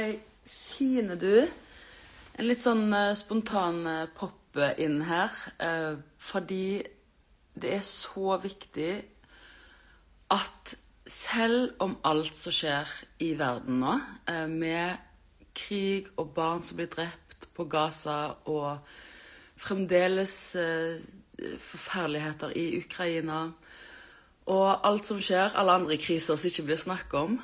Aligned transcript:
Fine 0.00 1.16
du. 1.20 1.44
En 2.40 2.46
litt 2.48 2.62
sånn 2.62 2.86
eh, 2.96 3.12
spontan 3.18 3.82
eh, 3.84 4.06
pop 4.16 4.56
inn 4.80 5.02
her. 5.04 5.34
eh, 5.60 5.98
fordi 6.16 6.80
det 7.60 7.74
er 7.76 7.84
så 7.84 8.38
viktig 8.40 8.92
at 10.32 10.74
selv 11.04 11.74
om 11.84 11.98
alt 12.06 12.32
som 12.36 12.54
skjer 12.54 12.88
i 13.26 13.34
verden 13.36 13.80
nå, 13.82 13.94
med 14.48 15.00
krig 15.56 16.06
og 16.22 16.30
barn 16.36 16.62
som 16.62 16.78
blir 16.78 16.88
drept 16.92 17.48
på 17.56 17.66
Gaza, 17.66 18.36
og 18.46 18.78
fremdeles 19.58 20.36
forferdeligheter 21.58 22.54
i 22.54 22.66
Ukraina, 22.78 23.40
og 24.54 24.86
alt 24.86 25.10
som 25.10 25.18
skjer, 25.24 25.50
alle 25.58 25.80
andre 25.80 25.98
kriser 25.98 26.38
som 26.38 26.52
ikke 26.52 26.68
blir 26.70 26.80
snakket 26.80 27.18
om 27.20 27.40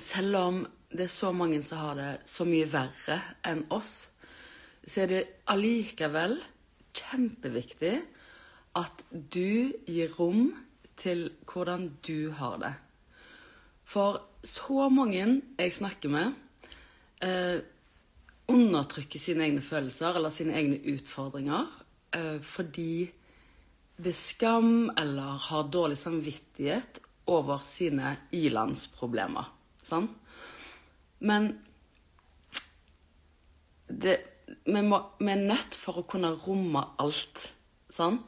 Selv 0.00 0.40
om 0.40 0.64
det 0.94 1.08
er 1.08 1.10
så 1.10 1.32
mange 1.34 1.58
som 1.66 1.80
har 1.82 1.96
det 1.98 2.10
så 2.30 2.46
mye 2.46 2.68
verre 2.70 3.18
enn 3.46 3.64
oss, 3.74 3.94
så 4.86 5.04
er 5.04 5.10
det 5.10 5.22
allikevel 5.50 6.36
kjempeviktig 6.94 7.96
at 8.78 9.04
du 9.10 9.74
gir 9.90 10.14
rom 10.18 10.52
til 11.00 11.26
hvordan 11.50 11.88
du 12.06 12.30
har 12.38 12.58
det. 12.62 12.72
For 13.84 14.20
så 14.44 14.88
mange 14.92 15.24
jeg 15.58 15.74
snakker 15.74 16.12
med, 16.14 16.32
eh, 17.22 17.58
undertrykker 18.48 19.18
sine 19.18 19.48
egne 19.48 19.62
følelser 19.64 20.14
eller 20.14 20.30
sine 20.30 20.54
egne 20.54 20.78
utfordringer 20.94 21.66
eh, 22.14 22.38
fordi 22.40 23.10
det 23.96 24.10
er 24.10 24.18
skam 24.18 24.90
eller 24.98 25.38
har 25.48 25.70
dårlig 25.72 25.98
samvittighet 25.98 27.00
over 27.26 27.58
sine 27.64 28.16
ilandsproblemer. 28.32 29.50
Sant? 29.82 30.10
Men 31.24 31.50
det, 33.88 34.18
vi, 34.64 34.82
må, 34.82 35.00
vi 35.18 35.32
er 35.32 35.46
nødt 35.48 35.76
for 35.78 36.00
å 36.00 36.06
kunne 36.08 36.34
romme 36.44 36.82
alt. 37.00 37.48
Sånn? 37.92 38.18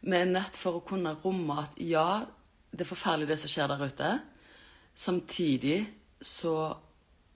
Vi 0.00 0.16
er 0.16 0.28
nødt 0.30 0.58
for 0.58 0.80
å 0.80 0.84
kunne 0.86 1.16
romme 1.22 1.60
at 1.62 1.78
ja, 1.84 2.22
det 2.70 2.84
er 2.84 2.88
forferdelig 2.88 3.30
det 3.30 3.40
som 3.42 3.52
skjer 3.52 3.70
der 3.70 3.86
ute. 3.86 4.12
Samtidig 4.94 5.80
så 6.20 6.54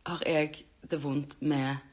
har 0.04 0.22
jeg 0.28 0.64
det 0.84 1.00
vondt 1.00 1.38
med 1.40 1.90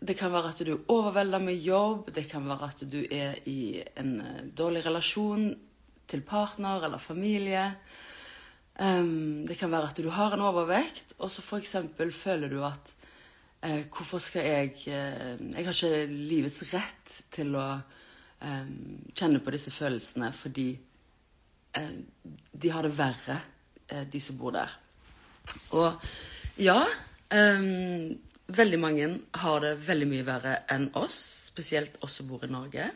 Det 0.00 0.16
kan 0.16 0.32
være 0.32 0.48
at 0.48 0.60
du 0.64 0.70
er 0.72 0.92
overvelda 0.92 1.38
med 1.44 1.60
jobb, 1.60 2.06
det 2.14 2.24
kan 2.30 2.46
være 2.48 2.68
at 2.72 2.82
du 2.88 3.02
er 3.04 3.34
i 3.44 3.82
en 4.00 4.14
eh, 4.24 4.46
dårlig 4.56 4.86
relasjon 4.86 5.50
til 6.08 6.22
partner 6.24 6.86
eller 6.86 6.98
familie. 6.98 7.66
Um, 8.78 9.46
det 9.46 9.58
kan 9.58 9.72
være 9.72 9.90
at 9.90 9.98
du 10.00 10.08
har 10.14 10.32
en 10.32 10.44
overvekt, 10.46 11.14
og 11.18 11.30
så 11.30 11.42
f.eks. 11.42 11.76
føler 12.16 12.48
du 12.48 12.62
at 12.64 12.94
uh, 13.66 13.82
Hvorfor 13.92 14.18
skal 14.18 14.46
jeg 14.46 14.70
uh, 14.86 15.56
Jeg 15.56 15.66
har 15.66 15.74
ikke 15.74 16.06
livets 16.06 16.62
rett 16.72 17.16
til 17.34 17.52
å 17.60 17.66
um, 17.76 19.02
kjenne 19.12 19.42
på 19.44 19.52
disse 19.52 19.74
følelsene 19.74 20.32
fordi 20.32 20.70
uh, 21.76 21.98
de 22.52 22.72
har 22.72 22.86
det 22.86 22.96
verre, 22.96 23.40
de 23.90 24.20
som 24.22 24.36
bor 24.38 24.52
der. 24.54 24.70
Og 25.74 26.10
ja 26.62 26.78
um, 27.34 28.18
Veldig 28.50 28.78
mange 28.82 29.06
har 29.42 29.60
det 29.62 29.76
veldig 29.86 30.06
mye 30.10 30.26
verre 30.26 30.54
enn 30.70 30.88
oss, 30.98 31.18
spesielt 31.50 31.98
oss 32.02 32.16
som 32.18 32.26
bor 32.30 32.42
i 32.46 32.50
Norge. 32.50 32.88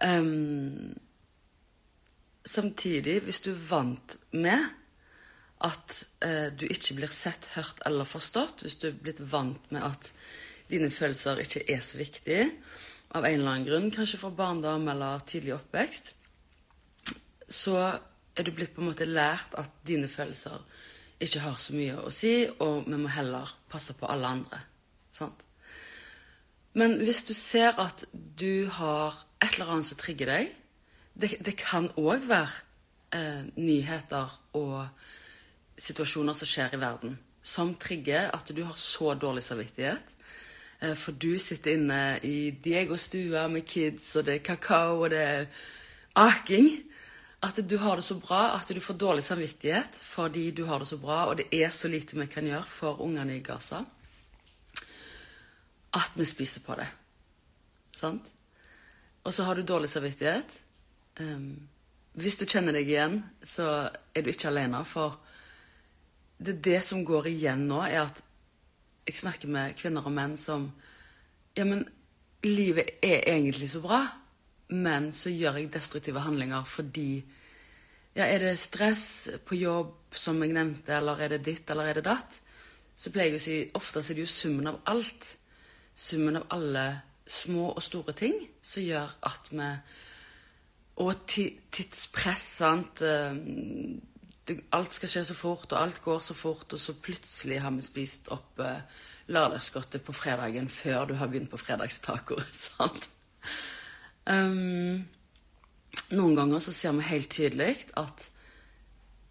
Um, 0.00 0.94
samtidig, 2.50 3.20
hvis 3.26 3.42
du 3.44 3.52
er 3.52 3.64
vant 3.70 4.16
med 4.32 4.68
at 5.60 5.96
eh, 6.24 6.48
du 6.56 6.64
ikke 6.66 6.96
blir 6.98 7.12
sett, 7.12 7.50
hørt 7.54 7.82
eller 7.86 8.08
forstått, 8.08 8.64
hvis 8.64 8.78
du 8.80 8.88
er 8.90 9.00
blitt 9.00 9.20
vant 9.32 9.72
med 9.74 9.84
at 9.84 10.12
dine 10.70 10.90
følelser 10.92 11.42
ikke 11.42 11.66
er 11.68 11.82
så 11.84 12.00
viktige 12.00 12.46
av 13.16 13.26
en 13.26 13.40
eller 13.40 13.52
annen 13.52 13.66
grunn, 13.68 13.90
kanskje 13.92 14.20
fra 14.22 14.30
barndom 14.34 14.88
eller 14.88 15.22
tidlig 15.26 15.56
oppvekst, 15.56 16.14
så 17.50 17.76
er 18.38 18.46
du 18.46 18.52
blitt 18.54 18.76
på 18.76 18.82
en 18.84 18.90
måte 18.92 19.08
lært 19.08 19.56
at 19.58 19.82
dine 19.86 20.08
følelser 20.08 20.62
ikke 21.20 21.42
har 21.44 21.58
så 21.60 21.74
mye 21.76 21.98
å 22.00 22.12
si, 22.14 22.32
og 22.62 22.86
vi 22.86 22.96
må 22.96 23.10
heller 23.12 23.50
passe 23.68 23.96
på 23.98 24.08
alle 24.08 24.30
andre. 24.38 24.60
Sant? 25.12 25.42
Men 26.78 27.00
hvis 27.02 27.24
du 27.26 27.34
ser 27.34 27.74
at 27.82 28.06
du 28.14 28.70
har 28.78 29.18
et 29.42 29.56
eller 29.56 29.74
annet 29.74 29.90
som 29.90 29.98
trigger 30.00 30.30
deg 30.30 30.54
Det, 31.20 31.36
det 31.44 31.56
kan 31.60 31.90
òg 32.00 32.24
være 32.28 32.48
eh, 33.12 33.42
nyheter 33.60 34.30
og 34.56 34.86
situasjoner 35.80 36.36
som 36.36 36.48
skjer 36.48 36.76
i 36.76 36.80
verden, 36.80 37.18
som 37.42 37.74
trigger 37.80 38.30
at 38.32 38.52
du 38.56 38.62
har 38.64 38.78
så 38.80 39.14
dårlig 39.14 39.42
samvittighet. 39.44 40.14
Eh, 40.80 40.94
for 40.96 41.12
du 41.12 41.38
sitter 41.38 41.76
inne 41.76 42.18
i 42.24 42.50
Diego-stua 42.64 43.48
med 43.52 43.66
kids, 43.68 44.14
og 44.16 44.24
det 44.28 44.38
er 44.38 44.46
kakao, 44.46 45.02
og 45.04 45.10
det 45.12 45.20
er 45.20 45.44
aking. 46.16 46.70
At 47.42 47.60
du 47.68 47.76
har 47.80 47.96
det 47.96 48.04
så 48.04 48.18
bra 48.20 48.56
at 48.58 48.68
du 48.68 48.80
får 48.80 48.98
dårlig 49.00 49.22
samvittighet 49.24 49.96
fordi 49.96 50.50
du 50.50 50.66
har 50.68 50.78
det 50.78 50.88
så 50.88 50.98
bra, 51.00 51.24
og 51.24 51.38
det 51.38 51.46
er 51.52 51.70
så 51.72 51.88
lite 51.88 52.18
vi 52.18 52.26
kan 52.28 52.48
gjøre 52.48 52.66
for 52.68 53.00
ungene 53.00 53.36
i 53.36 53.44
Gaza. 53.44 53.84
At 55.92 56.12
vi 56.14 56.24
spiser 56.24 56.60
på 56.66 56.76
det. 56.76 56.88
Sant? 57.96 58.28
Og 59.24 59.34
så 59.34 59.44
har 59.44 59.54
du 59.54 59.62
dårlig 59.62 59.88
samvittighet. 59.90 60.60
Um, 61.18 61.68
hvis 62.20 62.36
du 62.40 62.46
kjenner 62.46 62.74
deg 62.74 62.88
igjen, 62.90 63.20
så 63.46 63.88
er 64.14 64.24
du 64.24 64.30
ikke 64.32 64.50
alene. 64.50 64.82
For 64.88 65.18
det, 66.38 66.56
er 66.56 66.62
det 66.64 66.80
som 66.86 67.04
går 67.06 67.30
igjen 67.30 67.66
nå, 67.70 67.80
er 67.86 68.04
at 68.06 68.22
jeg 69.06 69.18
snakker 69.22 69.50
med 69.50 69.76
kvinner 69.78 70.06
og 70.06 70.14
menn 70.14 70.38
som 70.38 70.70
Ja, 71.58 71.64
men 71.66 71.82
livet 72.46 73.00
er 73.02 73.24
egentlig 73.26 73.72
så 73.72 73.80
bra, 73.82 74.04
men 74.70 75.10
så 75.12 75.32
gjør 75.34 75.58
jeg 75.58 75.72
destruktive 75.74 76.22
handlinger 76.22 76.64
fordi 76.64 77.24
Ja, 78.14 78.24
er 78.26 78.38
det 78.42 78.58
stress 78.58 79.28
på 79.46 79.54
jobb, 79.54 79.94
som 80.12 80.40
jeg 80.42 80.54
nevnte, 80.54 80.96
eller 80.96 81.20
er 81.20 81.28
det 81.34 81.44
ditt, 81.46 81.70
eller 81.70 81.86
er 81.86 81.98
det 81.98 82.04
datt? 82.08 82.40
Så 82.98 83.12
pleier 83.14 83.30
jeg 83.30 83.38
å 83.38 83.44
si 83.44 83.58
ofte 83.78 84.02
er 84.02 84.16
det 84.16 84.24
jo 84.24 84.30
summen 84.30 84.66
av 84.66 84.80
alt. 84.90 85.28
Summen 85.94 86.40
av 86.40 86.48
alle 86.50 86.84
små 87.26 87.68
og 87.70 87.82
store 87.82 88.12
ting 88.18 88.34
som 88.62 88.82
gjør 88.82 89.14
at 89.30 89.52
vi 89.54 89.68
Og 91.00 91.14
tidspress, 91.26 92.42
sant. 92.60 93.02
Alt 94.74 94.96
skal 94.96 95.12
skje 95.12 95.22
så 95.28 95.36
fort, 95.36 95.70
og 95.72 95.78
alt 95.78 96.02
går 96.04 96.18
så 96.24 96.34
fort, 96.36 96.72
og 96.74 96.80
så 96.80 96.96
plutselig 96.98 97.60
har 97.62 97.72
vi 97.76 97.84
spist 97.86 98.28
opp 98.34 98.60
eh, 98.64 98.82
lørdagsgodtet 99.30 100.02
på 100.04 100.14
fredagen 100.16 100.68
før 100.68 101.06
du 101.06 101.14
har 101.20 101.30
begynt 101.30 101.52
på 101.52 101.60
fredagstaco. 101.60 102.40
Sant? 102.66 103.08
Um, 104.26 105.06
noen 106.14 106.36
ganger 106.36 106.62
så 106.62 106.74
ser 106.74 106.98
vi 106.98 107.08
helt 107.08 107.30
tydelig 107.32 107.72
at 107.98 108.26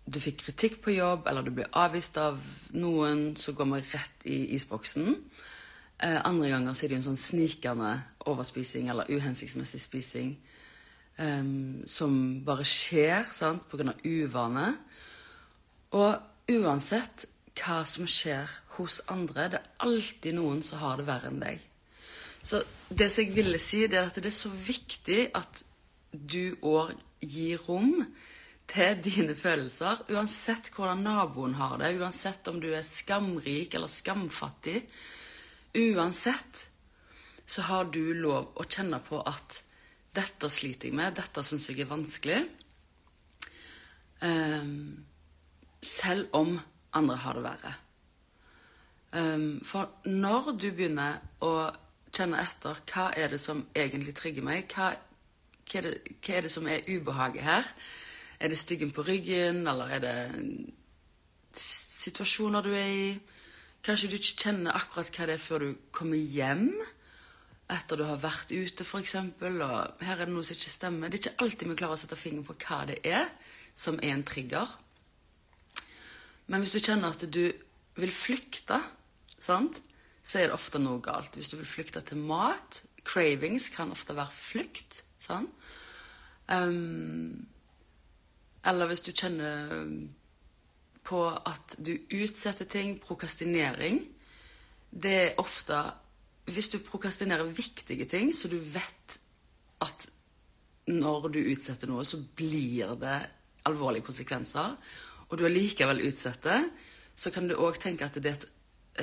du 0.10 0.18
fikk 0.24 0.40
kritikk 0.42 0.80
på 0.82 0.96
jobb, 0.96 1.28
eller 1.30 1.46
du 1.46 1.52
ble 1.54 1.68
avvist 1.78 2.18
av 2.18 2.40
noen, 2.74 3.36
så 3.38 3.54
går 3.54 3.68
vi 3.76 3.82
rett 3.92 4.26
i 4.26 4.40
isboksen. 4.56 5.12
Eh, 6.00 6.20
andre 6.26 6.50
ganger 6.50 6.74
så 6.74 6.86
er 6.86 6.94
det 6.94 7.02
en 7.02 7.10
sånn 7.12 7.20
snikende 7.20 7.92
overspising 8.32 8.90
eller 8.90 9.12
uhensiktsmessig 9.12 9.84
spising 9.84 10.34
um, 11.20 11.82
som 11.88 12.14
bare 12.46 12.66
skjer 12.68 13.28
sant, 13.32 13.68
pga. 13.70 13.94
uvane. 14.04 14.72
Og 15.98 16.56
uansett 16.60 17.28
hva 17.60 17.82
som 17.88 18.08
skjer 18.08 18.50
hos 18.78 19.02
andre, 19.12 19.50
det 19.52 19.60
er 19.60 19.86
alltid 19.88 20.38
noen 20.38 20.64
som 20.64 20.84
har 20.84 21.00
det 21.00 21.08
verre 21.10 21.32
enn 21.32 21.44
deg. 21.44 21.66
Så 22.44 22.62
det 22.88 23.10
som 23.12 23.26
jeg 23.26 23.36
ville 23.36 23.60
si, 23.60 23.84
det 23.88 24.00
er 24.00 24.08
at 24.08 24.20
det 24.22 24.32
er 24.32 24.38
så 24.38 24.52
viktig 24.54 25.22
at 25.36 25.64
du 26.12 26.56
òg 26.66 26.96
gir 27.20 27.60
rom 27.68 27.92
til 28.70 29.00
dine 29.04 29.36
følelser, 29.36 30.06
uansett 30.14 30.70
hvordan 30.76 31.04
naboen 31.04 31.56
har 31.58 31.80
det, 31.82 31.96
uansett 32.00 32.48
om 32.52 32.60
du 32.62 32.70
er 32.72 32.86
skamrik 32.86 33.74
eller 33.76 33.90
skamfattig. 33.92 34.84
Uansett 35.76 36.68
så 37.50 37.66
har 37.66 37.90
du 37.90 38.14
lov 38.14 38.54
å 38.62 38.66
kjenne 38.70 39.02
på 39.04 39.20
at 39.26 39.64
dette 40.16 40.50
sliter 40.50 40.90
jeg 40.90 40.98
med, 40.98 41.16
dette 41.18 41.44
syns 41.46 41.70
jeg 41.70 41.84
er 41.84 41.90
vanskelig. 41.90 42.40
Um, 44.22 45.06
selv 45.82 46.28
om 46.36 46.58
andre 46.94 47.16
har 47.16 47.38
det 47.38 47.44
verre. 47.46 47.74
Um, 49.14 49.62
for 49.66 49.90
når 50.06 50.52
du 50.58 50.68
begynner 50.72 51.22
å 51.46 51.54
kjenne 52.14 52.42
etter 52.44 52.82
hva 52.92 53.10
er 53.18 53.32
det 53.32 53.40
som 53.42 53.64
egentlig 53.76 54.16
trigger 54.18 54.46
meg, 54.46 54.68
hva, 54.74 54.92
hva, 55.64 55.80
er, 55.80 55.88
det, 55.88 56.18
hva 56.26 56.36
er 56.36 56.46
det 56.46 56.54
som 56.54 56.68
er 56.68 56.86
ubehaget 56.90 57.46
her? 57.46 57.74
Er 58.40 58.52
det 58.52 58.60
styggen 58.60 58.92
på 58.96 59.04
ryggen, 59.08 59.66
eller 59.68 59.98
er 59.98 60.04
det 60.04 60.18
situasjoner 61.60 62.66
du 62.66 62.72
er 62.74 62.94
i? 62.94 63.12
Kanskje 63.84 64.10
du 64.12 64.18
ikke 64.18 64.44
kjenner 64.44 64.76
akkurat 64.76 65.12
hva 65.16 65.28
det 65.30 65.38
er 65.38 65.44
før 65.44 65.64
du 65.64 65.70
kommer 65.96 66.20
hjem 66.20 66.72
etter 67.70 68.00
du 68.00 68.06
har 68.08 68.22
vært 68.22 68.52
ute, 68.52 68.86
f.eks., 68.86 69.16
og 69.20 70.04
her 70.06 70.16
er 70.16 70.26
det 70.26 70.34
noe 70.34 70.46
som 70.46 70.58
ikke 70.58 70.74
stemmer. 70.74 71.10
Det 71.10 71.20
er 71.20 71.24
ikke 71.24 71.46
alltid 71.46 71.70
vi 71.70 71.78
klarer 71.80 71.98
å 71.98 72.02
sette 72.02 72.18
fingeren 72.18 72.48
på 72.48 72.58
hva 72.64 72.80
det 72.90 73.00
er 73.06 73.28
som 73.78 74.00
er 74.02 74.16
en 74.16 74.26
trigger. 74.26 74.72
Men 76.50 76.64
hvis 76.64 76.74
du 76.74 76.82
kjenner 76.82 77.14
at 77.14 77.28
du 77.30 77.44
vil 78.00 78.14
flykte, 78.14 78.80
sant, 79.38 79.78
så 80.24 80.40
er 80.40 80.50
det 80.50 80.58
ofte 80.58 80.82
noe 80.82 81.02
galt. 81.04 81.36
Hvis 81.38 81.52
du 81.52 81.58
vil 81.60 81.70
flykte 81.70 82.02
til 82.06 82.22
mat 82.26 82.82
Cravings 83.06 83.70
kan 83.74 83.92
ofte 83.94 84.16
være 84.18 84.34
flukt. 84.34 85.04
Um, 86.50 87.48
eller 88.66 88.90
hvis 88.90 89.06
du 89.06 89.12
kjenner 89.14 89.70
på 91.06 91.22
at 91.30 91.78
du 91.78 91.94
utsetter 92.16 92.66
ting, 92.66 93.00
prokastinering 93.02 94.00
Det 94.90 95.14
er 95.14 95.42
ofte 95.42 95.78
Hvis 96.50 96.72
du 96.74 96.80
prokastinerer 96.84 97.50
viktige 97.54 98.06
ting, 98.10 98.32
så 98.36 98.50
du 98.52 98.58
vet 98.58 99.20
at 99.86 100.08
når 100.90 101.30
du 101.30 101.40
utsetter 101.52 101.90
noe, 101.90 102.06
så 102.06 102.18
blir 102.36 102.96
det 103.00 103.18
alvorlige 103.70 104.08
konsekvenser, 104.08 104.76
og 105.30 105.38
du 105.38 105.46
allikevel 105.46 106.02
utsetter, 106.08 106.66
så 107.16 107.32
kan 107.36 107.50
du 107.50 107.58
òg 107.60 107.78
tenke 107.82 108.08
at 108.08 108.18
det 108.18 108.32
er 108.32 108.38
et, 108.40 108.48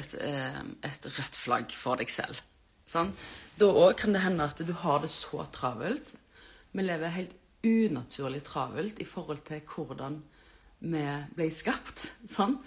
et, 0.00 0.14
eh, 0.26 0.60
et 0.88 1.06
rødt 1.06 1.38
flagg 1.38 1.74
for 1.76 2.00
deg 2.00 2.10
selv. 2.10 2.40
Sånn? 2.86 3.10
Da 3.58 3.68
òg 3.70 3.96
kan 4.00 4.14
det 4.14 4.22
hende 4.24 4.46
at 4.46 4.62
du 4.62 4.72
har 4.82 5.02
det 5.02 5.10
så 5.12 5.44
travelt. 5.54 6.14
Vi 6.72 6.84
lever 6.84 7.14
helt 7.14 7.36
unaturlig 7.66 8.42
travelt 8.46 9.00
i 9.02 9.08
forhold 9.08 9.42
til 9.46 9.62
hvordan 9.66 10.20
vi 10.86 11.04
ble 11.34 11.48
skapt. 11.54 12.10
Sånn. 12.30 12.58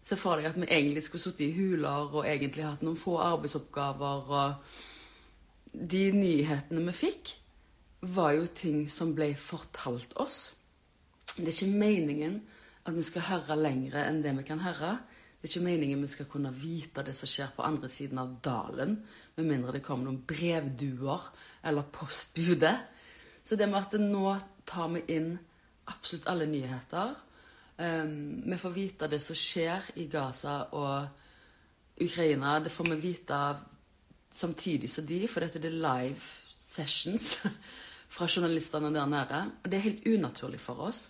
Se 0.00 0.16
for 0.16 0.38
deg 0.38 0.48
at 0.48 0.58
vi 0.58 0.68
egentlig 0.68 1.02
skulle 1.04 1.24
sittet 1.24 1.48
i 1.48 1.56
huler 1.56 2.12
og 2.12 2.24
egentlig 2.24 2.66
hatt 2.66 2.84
noen 2.86 2.98
få 2.98 3.18
arbeidsoppgaver. 3.22 4.30
og 4.30 5.74
De 5.92 6.04
nyhetene 6.14 6.84
vi 6.88 6.96
fikk, 6.96 7.34
var 8.00 8.36
jo 8.36 8.46
ting 8.54 8.84
som 8.90 9.10
ble 9.16 9.32
fortalt 9.34 10.14
oss. 10.22 10.52
Det 11.34 11.48
er 11.48 11.54
ikke 11.54 11.80
meningen 11.80 12.40
at 12.86 12.94
vi 12.94 13.04
skal 13.04 13.26
høre 13.26 13.58
lengre 13.58 14.04
enn 14.06 14.22
det 14.22 14.36
vi 14.38 14.46
kan 14.46 14.62
høre. 14.62 14.94
Det 15.38 15.46
er 15.46 15.52
ikke 15.52 15.66
meningen 15.66 16.02
vi 16.02 16.10
skal 16.10 16.28
kunne 16.30 16.54
vite 16.54 17.04
det 17.06 17.14
som 17.14 17.30
skjer 17.30 17.50
på 17.54 17.66
andre 17.66 17.90
siden 17.90 18.18
av 18.22 18.38
dalen, 18.42 18.96
med 19.36 19.46
mindre 19.46 19.76
det 19.76 19.84
kommer 19.86 20.08
noen 20.08 20.24
brevduer 20.26 21.28
eller 21.66 21.90
postbudet. 21.94 22.74
Så 23.42 23.58
det 23.58 23.68
med 23.70 23.82
at 23.82 23.98
nå 24.02 24.32
tar 24.66 24.90
vi 24.94 25.04
inn 25.14 25.36
absolutt 25.88 26.26
alle 26.30 26.48
nyheter 26.50 27.14
um, 27.78 28.42
Vi 28.50 28.58
får 28.58 28.70
vite 28.70 29.08
det 29.08 29.20
som 29.22 29.36
skjer 29.36 29.90
i 29.96 30.06
Gaza 30.10 30.60
og 30.72 31.08
Ukraina. 32.00 32.58
Det 32.60 32.72
får 32.72 32.90
vi 32.90 33.00
vite 33.00 33.40
samtidig 34.30 34.90
som 34.90 35.06
de, 35.06 35.26
for 35.28 35.40
dette 35.40 35.62
er 35.66 35.74
live 35.74 36.20
sessions 36.58 37.46
fra 38.14 38.28
journalistene 38.28 38.92
der 38.94 39.06
nede. 39.06 39.44
Det 39.64 39.78
er 39.78 39.86
helt 39.88 40.06
unaturlig 40.06 40.60
for 40.60 40.88
oss. 40.88 41.08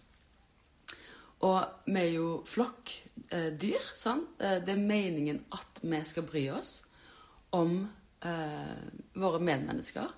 Og 1.40 1.60
vi 1.86 2.00
er 2.00 2.12
jo 2.16 2.30
flokkdyr. 2.46 3.04
Eh. 3.38 4.58
Det 4.64 4.72
er 4.74 4.80
meningen 4.80 5.44
at 5.52 5.82
vi 5.82 6.04
skal 6.04 6.26
bry 6.26 6.48
oss 6.50 6.80
om 7.52 7.84
eh, 8.24 8.80
våre 9.14 9.40
medmennesker 9.40 10.08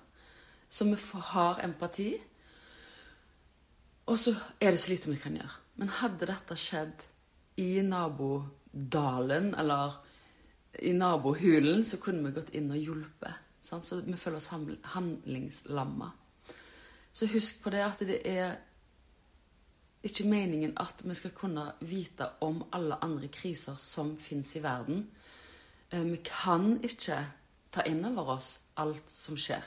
så 0.71 0.85
vi 0.85 0.97
har 1.13 1.59
empati. 1.63 2.17
Og 4.05 4.19
så 4.19 4.35
er 4.59 4.71
det 4.71 4.79
så 4.79 4.91
lite 4.91 5.11
vi 5.11 5.19
kan 5.19 5.35
gjøre. 5.35 5.57
Men 5.81 5.91
hadde 5.97 6.29
dette 6.29 6.55
skjedd 6.59 7.07
i 7.61 7.81
nabodalen 7.83 9.51
eller 9.57 9.97
i 10.79 10.93
nabohulen, 10.95 11.83
så 11.85 11.99
kunne 11.99 12.29
vi 12.29 12.35
gått 12.37 12.53
inn 12.55 12.69
og 12.71 12.79
hjulpet. 12.79 13.49
Så 13.61 13.99
vi 14.05 14.15
føler 14.17 14.39
oss 14.39 14.51
handlingslamma. 14.93 16.11
Så 17.11 17.27
husk 17.33 17.59
på 17.63 17.73
det 17.73 17.81
at 17.83 18.05
det 18.07 18.21
er 18.29 18.55
ikke 20.05 20.29
meningen 20.29 20.77
at 20.81 21.03
vi 21.03 21.17
skal 21.17 21.35
kunne 21.37 21.65
vite 21.85 22.29
om 22.45 22.63
alle 22.73 22.97
andre 23.03 23.27
kriser 23.33 23.75
som 23.77 24.15
fins 24.17 24.55
i 24.57 24.63
verden. 24.63 25.03
Eh, 25.89 26.07
vi 26.07 26.23
kan 26.25 26.79
ikke 26.81 27.19
ta 27.73 27.85
inn 27.85 28.05
over 28.07 28.37
oss 28.37 28.55
alt 28.79 29.11
som 29.11 29.37
skjer 29.37 29.65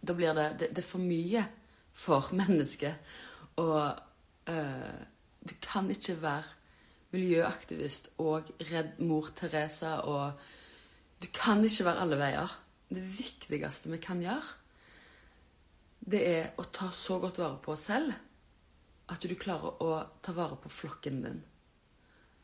da 0.00 0.14
blir 0.14 0.34
det, 0.34 0.46
det, 0.58 0.70
det 0.74 0.82
er 0.82 0.88
for 0.88 1.02
mye 1.02 1.44
for 1.92 2.30
mennesket. 2.36 3.12
Og 3.60 4.00
uh, 4.50 5.00
du 5.46 5.54
kan 5.62 5.88
ikke 5.90 6.18
være 6.20 6.56
miljøaktivist 7.14 8.12
og 8.22 8.50
redd 8.70 9.00
mor 9.02 9.30
Teresa 9.36 10.00
og 10.06 10.42
Du 11.20 11.28
kan 11.36 11.60
ikke 11.64 11.84
være 11.84 12.00
alle 12.00 12.16
veier. 12.16 12.52
Det 12.88 13.02
viktigste 13.18 13.90
vi 13.92 13.98
kan 14.00 14.22
gjøre, 14.24 14.54
det 16.00 16.20
er 16.24 16.46
å 16.56 16.64
ta 16.64 16.88
så 16.96 17.18
godt 17.20 17.38
vare 17.42 17.58
på 17.60 17.74
oss 17.74 17.84
selv 17.90 18.14
at 19.10 19.26
du 19.26 19.34
klarer 19.38 19.82
å 19.84 19.98
ta 20.22 20.32
vare 20.32 20.56
på 20.62 20.70
flokken 20.72 21.20
din. 21.24 21.40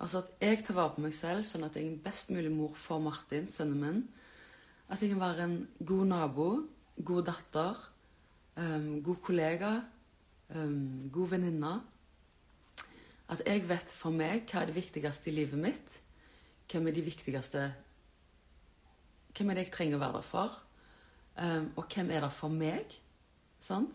Altså 0.03 0.21
at 0.21 0.33
jeg 0.43 0.61
tar 0.67 0.77
vare 0.77 0.95
på 0.97 1.05
meg 1.07 1.15
selv, 1.17 1.47
sånn 1.49 1.65
at 1.65 1.77
jeg 1.79 1.87
er 1.87 1.93
en 1.95 2.03
best 2.05 2.33
mulig 2.35 2.51
mor 2.53 2.75
for 2.77 3.01
Martin, 3.01 3.47
sønnen 3.49 3.81
min. 3.81 4.01
At 4.93 5.01
jeg 5.01 5.15
kan 5.15 5.23
være 5.23 5.47
en 5.47 5.57
god 5.89 6.11
nabo, 6.11 6.49
god 7.01 7.29
datter, 7.31 7.79
um, 8.61 8.91
god 9.07 9.23
kollega, 9.25 9.73
um, 10.53 11.07
god 11.13 11.33
venninne. 11.37 11.73
At 13.29 13.43
jeg 13.47 13.65
vet 13.69 13.91
for 13.91 14.15
meg 14.15 14.47
hva 14.51 14.63
er 14.63 14.71
det 14.71 14.77
viktigste 14.77 15.31
i 15.31 15.35
livet 15.35 15.59
mitt. 15.59 15.97
Hvem 16.71 16.87
er 16.89 16.97
de 16.97 17.03
viktigste 17.07 17.65
Hvem 19.37 19.51
er 19.51 19.59
det 19.59 19.67
jeg 19.67 19.73
trenger 19.75 19.99
å 19.99 20.01
være 20.01 20.17
der 20.17 20.25
for? 20.25 20.55
Um, 21.37 21.67
og 21.77 21.91
hvem 21.93 22.11
er 22.11 22.23
der 22.25 22.33
for 22.33 22.49
meg? 22.49 22.95
Sant? 23.61 23.93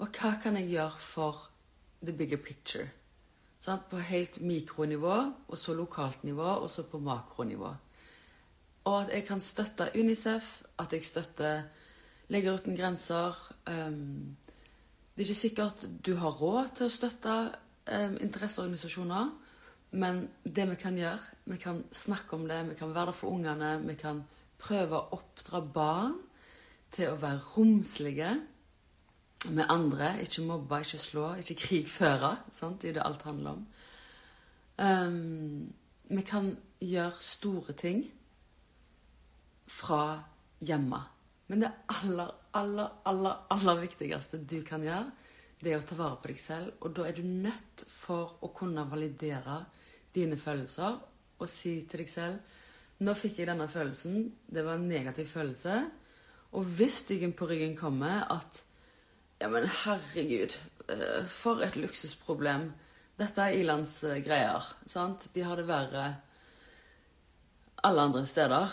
Og 0.00 0.08
hva 0.16 0.30
kan 0.40 0.56
jeg 0.56 0.70
gjøre 0.70 1.02
for 1.04 1.42
the 2.00 2.14
bigger 2.16 2.40
picture? 2.40 2.86
Sant? 3.60 3.84
På 3.90 4.00
helt 4.00 4.40
mikronivå, 4.40 5.16
og 5.48 5.58
så 5.60 5.74
lokalt 5.76 6.24
nivå, 6.24 6.48
og 6.64 6.70
så 6.72 6.86
på 6.88 7.02
makronivå. 7.04 7.74
Og 8.88 8.96
at 9.02 9.12
jeg 9.12 9.26
kan 9.28 9.44
støtte 9.44 9.90
Unicef, 9.94 10.62
at 10.78 10.92
jeg 10.96 11.04
støtter 11.04 11.62
Leger 12.30 12.54
uten 12.54 12.76
grenser. 12.78 13.36
Um, 13.66 14.36
det 15.16 15.24
er 15.24 15.28
ikke 15.28 15.34
sikkert 15.34 15.88
du 16.06 16.14
har 16.16 16.38
råd 16.38 16.76
til 16.78 16.86
å 16.86 16.94
støtte 16.94 17.34
um, 17.90 18.16
interesseorganisasjoner, 18.20 19.30
men 19.90 20.22
det 20.44 20.68
vi 20.70 20.76
kan 20.78 20.96
gjøre, 20.98 21.18
vi 21.50 21.58
kan 21.58 21.82
snakke 21.92 22.36
om 22.36 22.46
det, 22.48 22.60
vi 22.68 22.78
kan 22.78 22.94
være 22.94 23.10
der 23.10 23.16
for 23.18 23.34
ungene, 23.34 23.72
vi 23.86 23.96
kan 23.98 24.22
prøve 24.60 24.98
å 24.98 25.18
oppdra 25.18 25.60
barn 25.60 26.16
til 26.94 27.10
å 27.10 27.18
være 27.20 27.42
romslige 27.54 28.30
med 29.50 29.70
andre. 29.72 30.14
Ikke 30.22 30.44
mobbe, 30.46 30.82
ikke 30.84 31.00
slå, 31.00 31.26
ikke 31.40 31.58
krigføre. 31.58 32.34
Sant? 32.54 32.82
Det 32.82 32.90
er 32.90 32.98
det 32.98 33.06
alt 33.06 33.26
handler 33.26 33.58
om. 33.58 33.66
Um, 34.80 35.72
vi 36.10 36.22
kan 36.26 36.52
gjøre 36.80 37.22
store 37.22 37.76
ting 37.78 38.04
fra 39.70 40.20
hjemme. 40.60 41.00
Men 41.50 41.64
det 41.64 41.72
aller, 41.90 42.30
aller, 42.54 42.88
aller, 43.04 43.42
aller 43.50 43.82
viktigste 43.82 44.42
du 44.44 44.60
kan 44.66 44.84
gjøre, 44.86 45.10
det 45.60 45.72
er 45.72 45.80
å 45.80 45.86
ta 45.86 45.96
vare 45.98 46.18
på 46.20 46.30
deg 46.30 46.40
selv. 46.40 46.72
Og 46.80 46.94
da 46.96 47.06
er 47.08 47.16
du 47.16 47.22
nødt 47.24 47.84
for 47.88 48.38
å 48.44 48.50
kunne 48.56 48.86
validere 48.90 49.62
dine 50.14 50.38
følelser 50.40 50.98
og 51.40 51.48
si 51.48 51.80
til 51.88 52.04
deg 52.04 52.10
selv 52.10 52.56
Nå 53.00 53.14
fikk 53.16 53.38
jeg 53.40 53.48
denne 53.48 53.64
følelsen. 53.64 54.26
Det 54.44 54.60
var 54.60 54.76
en 54.76 54.90
negativ 54.90 55.30
følelse. 55.30 55.72
Og 56.52 56.66
hvis 56.76 56.98
styggen 57.06 57.32
på 57.32 57.46
ryggen 57.48 57.72
kommer 57.78 58.26
at 58.28 58.58
Ja, 59.40 59.48
men 59.48 59.64
herregud, 59.64 60.52
eh, 60.92 61.24
for 61.24 61.62
et 61.64 61.78
luksusproblem. 61.80 62.74
Dette 63.16 63.40
er 63.40 63.56
Ilans 63.56 63.94
greier. 64.20 64.60
sant? 64.84 65.30
De 65.32 65.40
har 65.40 65.56
det 65.56 65.64
verre 65.64 66.20
alle 67.82 68.02
andre 68.02 68.26
steder 68.26 68.68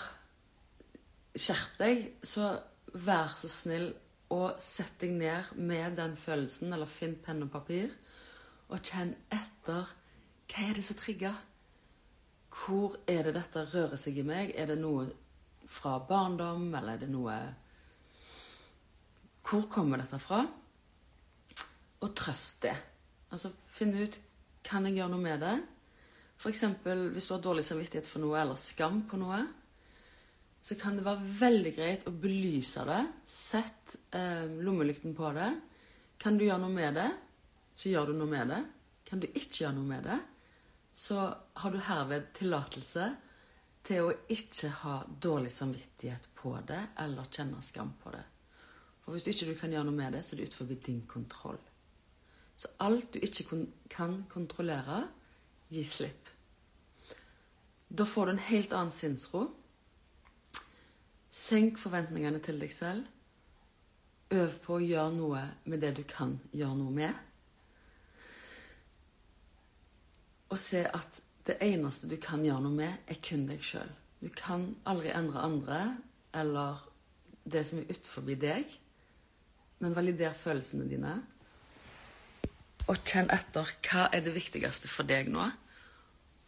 skjerp 1.38 1.78
deg, 1.80 2.04
så 2.26 2.52
vær 2.98 3.34
så 3.38 3.50
snill 3.52 3.92
og 4.34 4.60
sett 4.64 4.98
deg 5.00 5.14
ned 5.16 5.54
med 5.56 5.96
den 6.00 6.18
følelsen, 6.20 6.74
eller 6.74 6.90
finn 6.90 7.16
penn 7.24 7.46
og 7.46 7.52
papir, 7.54 7.94
og 8.68 8.82
kjenn 8.84 9.14
etter 9.32 9.88
hva 10.48 10.66
er 10.68 10.76
det 10.76 10.84
som 10.84 10.98
trigger. 11.00 11.38
Hvor 12.58 12.98
er 13.08 13.28
det 13.28 13.36
dette 13.38 13.64
rører 13.72 14.00
seg 14.00 14.18
i 14.20 14.26
meg? 14.28 14.52
Er 14.56 14.72
det 14.72 14.80
noe 14.82 15.08
fra 15.68 15.98
barndom, 16.08 16.70
eller 16.76 16.96
er 16.96 17.04
det 17.04 17.12
noe 17.12 17.38
Hvor 19.48 19.68
kommer 19.72 20.02
dette 20.02 20.20
fra? 20.20 20.42
Og 22.04 22.16
trøst 22.16 22.66
det. 22.66 22.76
Altså, 23.32 23.52
finn 23.72 23.94
ut 23.96 24.18
kan 24.68 24.86
jeg 24.86 24.98
gjøre 24.98 25.14
noe 25.14 25.24
med 25.24 25.40
det. 25.40 25.56
F.eks. 26.38 26.64
hvis 26.84 27.28
du 27.28 27.34
har 27.34 27.42
dårlig 27.44 27.64
samvittighet 27.66 28.10
for 28.10 28.24
noe, 28.24 28.36
eller 28.42 28.60
skam 28.60 29.06
på 29.08 29.20
noe 29.20 29.40
så 30.68 30.76
kan 30.76 30.98
det 30.98 31.06
være 31.06 31.28
veldig 31.40 31.72
greit 31.78 32.02
å 32.10 32.12
belyse 32.12 32.82
det. 32.84 33.00
Sett 33.24 33.94
eh, 34.12 34.50
lommelykten 34.60 35.14
på 35.16 35.30
det. 35.38 35.48
Kan 36.20 36.36
du 36.36 36.44
gjøre 36.44 36.60
noe 36.66 36.74
med 36.74 36.98
det, 36.98 37.08
så 37.72 37.88
gjør 37.88 38.10
du 38.10 38.18
noe 38.18 38.28
med 38.28 38.50
det. 38.52 38.58
Kan 39.08 39.22
du 39.24 39.30
ikke 39.30 39.62
gjøre 39.62 39.78
noe 39.78 39.88
med 39.88 40.10
det, 40.10 40.18
så 40.92 41.22
har 41.62 41.72
du 41.72 41.78
herved 41.88 42.26
tillatelse 42.36 43.06
til 43.88 44.10
å 44.10 44.16
ikke 44.34 44.74
ha 44.82 44.96
dårlig 45.08 45.54
samvittighet 45.56 46.28
på 46.36 46.52
det 46.68 46.82
eller 47.00 47.30
kjenne 47.32 47.62
skam 47.64 47.94
på 48.02 48.12
det. 48.12 48.26
For 49.06 49.16
hvis 49.16 49.24
du 49.24 49.32
ikke 49.32 49.56
kan 49.62 49.72
gjøre 49.78 49.88
noe 49.88 49.96
med 50.02 50.18
det, 50.18 50.26
så 50.28 50.36
er 50.36 50.42
det 50.42 50.50
utenfor 50.50 50.82
din 50.90 51.06
kontroll. 51.08 51.62
Så 52.60 52.74
alt 52.84 53.14
du 53.14 53.22
ikke 53.24 53.62
kan 53.94 54.18
kontrollere, 54.28 55.06
gi 55.72 55.86
slipp. 55.88 56.28
Da 57.88 58.04
får 58.04 58.26
du 58.26 58.34
en 58.34 58.44
helt 58.50 58.76
annen 58.76 58.92
sinnsro. 58.92 59.46
Senk 61.30 61.80
forventningene 61.80 62.40
til 62.44 62.60
deg 62.62 62.74
selv. 62.74 63.06
Øv 64.32 64.58
på 64.64 64.78
å 64.78 64.84
gjøre 64.84 65.14
noe 65.16 65.44
med 65.68 65.82
det 65.84 65.94
du 66.00 66.04
kan 66.08 66.36
gjøre 66.52 66.80
noe 66.80 66.94
med. 66.96 67.24
Og 70.52 70.60
se 70.60 70.84
at 70.88 71.22
det 71.48 71.58
eneste 71.64 72.10
du 72.12 72.18
kan 72.20 72.44
gjøre 72.44 72.64
noe 72.64 72.76
med, 72.76 73.00
er 73.08 73.20
kun 73.24 73.48
deg 73.48 73.64
sjøl. 73.64 73.90
Du 74.20 74.30
kan 74.34 74.70
aldri 74.88 75.14
endre 75.16 75.44
andre 75.44 75.80
eller 76.36 76.84
det 77.48 77.64
som 77.68 77.80
er 77.80 77.92
utenfor 77.92 78.28
deg, 78.36 78.72
men 79.80 79.96
valider 79.96 80.36
følelsene 80.36 80.88
dine. 80.90 81.14
Og 82.88 83.00
kjenn 83.04 83.32
etter 83.32 83.70
hva 83.88 84.08
er 84.16 84.24
det 84.24 84.36
viktigste 84.36 84.90
for 84.92 85.08
deg 85.08 85.30
nå. 85.32 85.44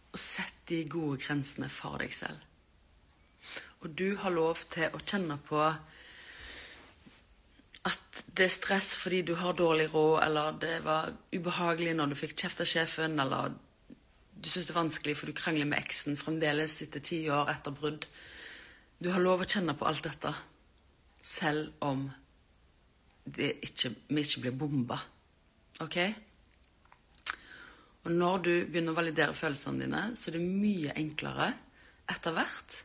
Og 0.10 0.20
sett 0.20 0.64
de 0.72 0.82
gode 0.90 1.20
grensene 1.22 1.70
for 1.72 2.00
deg 2.02 2.16
selv. 2.16 2.49
Og 3.80 3.90
du 3.96 4.16
har 4.20 4.34
lov 4.36 4.60
til 4.74 4.92
å 4.92 5.00
kjenne 5.00 5.38
på 5.48 5.60
at 7.90 8.24
det 8.36 8.46
er 8.46 8.52
stress 8.52 8.92
fordi 9.00 9.22
du 9.30 9.34
har 9.40 9.56
dårlig 9.56 9.88
råd, 9.94 10.24
eller 10.26 10.58
det 10.60 10.76
var 10.84 11.08
ubehagelig 11.32 11.94
når 11.96 12.12
du 12.12 12.18
fikk 12.20 12.36
kjeft 12.42 12.64
av 12.64 12.68
sjefen, 12.68 13.16
eller 13.24 13.54
du 14.40 14.50
syns 14.50 14.68
det 14.68 14.74
er 14.74 14.82
vanskelig 14.82 15.16
for 15.16 15.32
du 15.32 15.36
krangler 15.36 15.68
med 15.68 15.80
eksen 15.80 16.20
fremdeles 16.20 16.82
etter 16.84 17.04
ti 17.04 17.22
år 17.32 17.52
etter 17.54 17.76
brudd. 17.76 18.08
Du 19.00 19.12
har 19.14 19.24
lov 19.24 19.46
å 19.46 19.48
kjenne 19.48 19.76
på 19.80 19.88
alt 19.88 20.04
dette, 20.08 20.34
selv 21.20 21.72
om 21.88 22.04
ikke, 23.30 23.94
vi 24.10 24.26
ikke 24.26 24.44
blir 24.44 24.60
bomba. 24.60 25.00
OK? 25.84 25.98
Og 28.04 28.12
når 28.12 28.44
du 28.44 28.54
begynner 28.68 28.92
å 28.92 29.00
validere 29.00 29.36
følelsene 29.36 29.86
dine, 29.86 30.04
så 30.20 30.30
er 30.30 30.40
det 30.40 30.44
mye 30.44 30.96
enklere 31.00 31.52
etter 32.10 32.36
hvert 32.36 32.84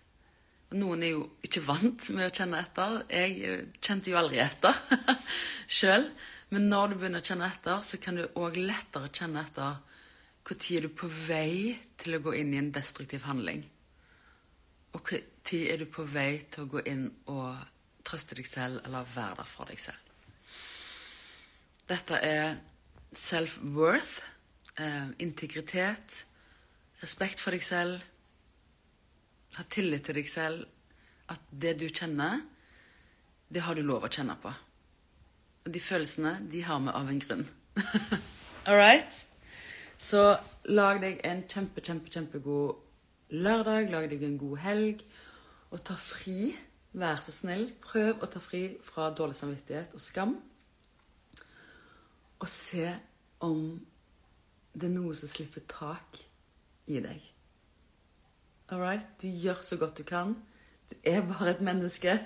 noen 0.74 1.02
er 1.04 1.12
jo 1.14 1.24
ikke 1.44 1.62
vant 1.66 2.08
med 2.14 2.28
å 2.28 2.34
kjenne 2.34 2.60
etter. 2.60 3.00
Jeg 3.12 3.34
eh, 3.46 3.66
kjente 3.80 4.12
jo 4.12 4.18
aldri 4.20 4.40
etter 4.42 4.78
sjøl. 5.78 6.06
Men 6.54 6.68
når 6.70 6.92
du 6.92 6.96
begynner 6.98 7.22
å 7.22 7.26
kjenne 7.26 7.48
etter, 7.50 7.82
så 7.86 8.00
kan 8.02 8.18
du 8.18 8.24
òg 8.40 8.58
lettere 8.60 9.12
kjenne 9.14 9.42
etter 9.42 9.80
når 10.44 10.76
er 10.76 10.84
du 10.84 10.90
på 10.92 11.08
vei 11.08 11.72
til 11.96 12.18
å 12.18 12.22
gå 12.26 12.34
inn 12.36 12.50
i 12.52 12.58
en 12.60 12.72
destruktiv 12.74 13.22
handling. 13.24 13.62
Og 14.94 15.14
når 15.44 15.62
er 15.72 15.80
du 15.80 15.86
på 15.88 16.04
vei 16.04 16.42
til 16.52 16.66
å 16.66 16.70
gå 16.74 16.82
inn 16.90 17.06
og 17.32 17.56
trøste 18.04 18.36
deg 18.36 18.46
selv 18.48 18.82
eller 18.84 19.08
være 19.08 19.40
der 19.40 19.48
for 19.48 19.70
deg 19.72 19.80
selv. 19.80 20.00
Dette 21.88 22.20
er 22.20 22.58
self-worth, 23.16 24.20
eh, 24.80 25.08
integritet, 25.24 26.24
respekt 27.00 27.40
for 27.40 27.56
deg 27.56 27.64
selv 27.64 28.02
ha 29.56 29.64
tillit 29.70 30.04
til 30.06 30.18
deg 30.18 30.28
selv. 30.30 30.64
At 31.30 31.40
det 31.50 31.78
du 31.80 31.86
kjenner, 31.88 32.42
det 33.48 33.62
har 33.64 33.76
du 33.76 33.84
lov 33.86 34.04
å 34.04 34.12
kjenne 34.12 34.36
på. 34.40 34.52
Og 35.64 35.72
de 35.72 35.80
følelsene, 35.80 36.36
de 36.52 36.60
har 36.66 36.82
vi 36.84 36.92
av 36.92 37.08
en 37.08 37.22
grunn. 37.22 37.46
All 38.66 38.76
right? 38.76 39.20
Så 39.96 40.36
lag 40.68 41.00
deg 41.00 41.22
en 41.24 41.44
kjempe, 41.48 41.80
kjempe, 41.80 42.12
kjempegod 42.12 42.74
lørdag. 43.32 43.88
Lag 43.92 44.08
deg 44.10 44.24
en 44.26 44.38
god 44.40 44.58
helg. 44.64 45.04
Og 45.72 45.80
ta 45.86 45.96
fri. 46.00 46.52
Vær 46.94 47.20
så 47.22 47.32
snill. 47.34 47.70
Prøv 47.82 48.22
å 48.22 48.28
ta 48.30 48.42
fri 48.42 48.66
fra 48.84 49.08
dårlig 49.16 49.38
samvittighet 49.40 49.96
og 49.96 50.02
skam. 50.02 50.36
Og 52.40 52.50
se 52.50 52.90
om 53.44 53.64
det 54.74 54.90
er 54.90 54.96
noe 54.96 55.14
som 55.16 55.30
slipper 55.30 55.64
tak 55.70 56.18
i 56.90 57.00
deg. 57.00 57.33
All 58.68 58.80
right? 58.80 59.06
Du 59.22 59.28
gjør 59.28 59.60
så 59.62 59.76
godt 59.76 59.98
du 59.98 60.02
kan. 60.02 60.36
Du 60.90 60.96
er 61.04 61.20
bare 61.26 61.50
et 61.50 61.60
menneske. 61.60 62.18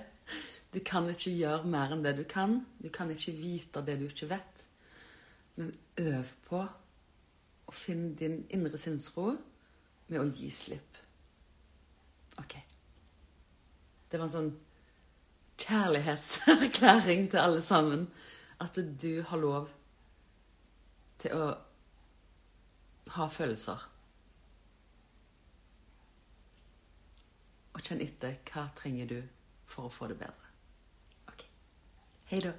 Du 0.75 0.81
kan 0.85 1.09
ikke 1.09 1.33
gjøre 1.33 1.67
mer 1.67 1.93
enn 1.95 2.05
det 2.05 2.17
du 2.19 2.25
kan. 2.29 2.61
Du 2.83 2.89
kan 2.93 3.11
ikke 3.11 3.33
vite 3.33 3.83
det 3.87 3.99
du 4.01 4.07
ikke 4.07 4.31
vet. 4.31 4.65
Men 5.57 5.73
øv 5.99 6.33
på 6.49 6.63
å 7.69 7.75
finne 7.75 8.15
din 8.17 8.43
indre 8.55 8.79
sinnsro 8.79 9.33
med 10.09 10.21
å 10.21 10.29
gi 10.29 10.51
slipp. 10.53 11.01
OK. 12.39 12.55
Det 14.09 14.19
var 14.19 14.29
en 14.29 14.35
sånn 14.37 14.53
kjærlighetserklæring 15.59 17.27
til 17.33 17.43
alle 17.43 17.63
sammen. 17.63 18.07
At 18.61 18.79
du 18.79 19.23
har 19.27 19.39
lov 19.39 19.73
til 21.23 21.35
å 21.35 21.49
ha 23.17 23.29
følelser. 23.33 23.83
Og 27.79 27.85
kjenn 27.87 28.03
etter 28.03 28.41
hva 28.51 28.67
trenger 28.75 29.07
du 29.07 29.19
for 29.71 29.87
å 29.87 29.93
få 29.93 30.09
det 30.11 30.19
bedre. 30.19 30.51
Ok. 31.31 31.45
Hei 32.33 32.41
da. 32.43 32.57